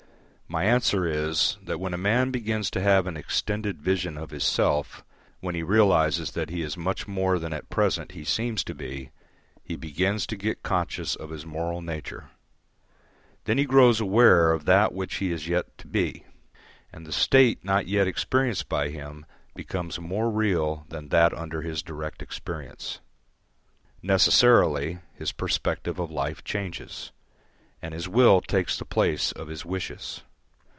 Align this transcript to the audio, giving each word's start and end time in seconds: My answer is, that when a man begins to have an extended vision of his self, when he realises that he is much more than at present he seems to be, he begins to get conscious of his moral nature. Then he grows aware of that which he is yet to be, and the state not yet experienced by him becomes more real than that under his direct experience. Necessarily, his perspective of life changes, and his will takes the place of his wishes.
My 0.53 0.65
answer 0.65 1.07
is, 1.07 1.55
that 1.63 1.79
when 1.79 1.93
a 1.93 1.97
man 1.97 2.29
begins 2.29 2.69
to 2.71 2.81
have 2.81 3.07
an 3.07 3.15
extended 3.15 3.81
vision 3.81 4.17
of 4.17 4.31
his 4.31 4.43
self, 4.43 5.01
when 5.39 5.55
he 5.55 5.63
realises 5.63 6.31
that 6.31 6.49
he 6.49 6.61
is 6.61 6.75
much 6.75 7.07
more 7.07 7.39
than 7.39 7.53
at 7.53 7.69
present 7.69 8.11
he 8.11 8.25
seems 8.25 8.61
to 8.65 8.75
be, 8.75 9.11
he 9.63 9.77
begins 9.77 10.27
to 10.27 10.35
get 10.35 10.61
conscious 10.61 11.15
of 11.15 11.29
his 11.29 11.45
moral 11.45 11.79
nature. 11.81 12.31
Then 13.45 13.57
he 13.57 13.63
grows 13.63 14.01
aware 14.01 14.51
of 14.51 14.65
that 14.65 14.91
which 14.93 15.15
he 15.15 15.31
is 15.31 15.47
yet 15.47 15.77
to 15.77 15.87
be, 15.87 16.25
and 16.91 17.05
the 17.05 17.13
state 17.13 17.63
not 17.63 17.87
yet 17.87 18.05
experienced 18.05 18.67
by 18.67 18.89
him 18.89 19.25
becomes 19.55 20.01
more 20.01 20.29
real 20.29 20.85
than 20.89 21.07
that 21.07 21.33
under 21.33 21.61
his 21.61 21.81
direct 21.81 22.21
experience. 22.21 22.99
Necessarily, 24.03 24.99
his 25.13 25.31
perspective 25.31 25.97
of 25.97 26.11
life 26.11 26.43
changes, 26.43 27.13
and 27.81 27.93
his 27.93 28.09
will 28.09 28.41
takes 28.41 28.77
the 28.77 28.83
place 28.83 29.31
of 29.31 29.47
his 29.47 29.63
wishes. 29.63 30.23